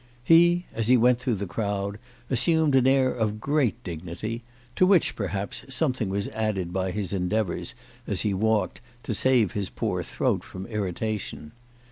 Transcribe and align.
He, 0.23 0.65
as 0.73 0.87
he 0.87 0.97
went 0.97 1.19
through 1.19 1.35
the 1.35 1.45
crowd, 1.45 1.99
assumed 2.27 2.75
an 2.75 2.87
air 2.87 3.13
of 3.13 3.39
great 3.39 3.83
dignity, 3.83 4.41
to 4.75 4.87
which, 4.87 5.15
perhaps, 5.15 5.63
something 5.69 6.09
was 6.09 6.27
added 6.29 6.73
by 6.73 6.89
his 6.89 7.13
endeavours, 7.13 7.75
as 8.07 8.21
he 8.21 8.33
walked, 8.33 8.81
to 9.03 9.13
save 9.13 9.51
his 9.51 9.69
poor 9.69 10.01
throat 10.01 10.43
from 10.43 10.65
irritation. 10.65 11.51